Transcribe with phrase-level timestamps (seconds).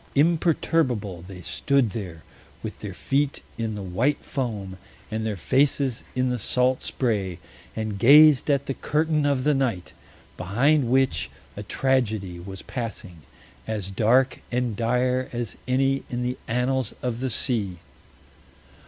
[0.15, 2.23] Imperturbable they stood there,
[2.63, 4.79] with their feet in the white foam
[5.11, 7.37] and their faces in the salt spray,
[7.75, 9.93] and gazed at the curtain of the night,
[10.37, 13.21] behind which a tragedy was passing,
[13.67, 17.77] as dark and dire as any in the annals of the sea.